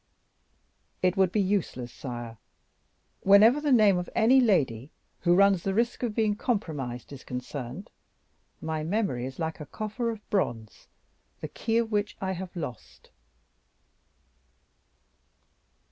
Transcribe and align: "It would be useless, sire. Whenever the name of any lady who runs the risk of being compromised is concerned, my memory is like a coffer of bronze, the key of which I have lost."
"It 1.03 1.15
would 1.15 1.31
be 1.31 1.39
useless, 1.43 1.93
sire. 1.93 2.39
Whenever 3.19 3.61
the 3.61 3.71
name 3.71 3.99
of 3.99 4.09
any 4.15 4.39
lady 4.41 4.89
who 5.19 5.35
runs 5.35 5.61
the 5.61 5.75
risk 5.75 6.01
of 6.01 6.15
being 6.15 6.35
compromised 6.35 7.13
is 7.13 7.23
concerned, 7.23 7.91
my 8.61 8.81
memory 8.81 9.27
is 9.27 9.37
like 9.37 9.59
a 9.59 9.67
coffer 9.67 10.09
of 10.09 10.27
bronze, 10.31 10.87
the 11.39 11.47
key 11.47 11.77
of 11.77 11.91
which 11.91 12.17
I 12.19 12.31
have 12.31 12.55
lost." 12.55 13.11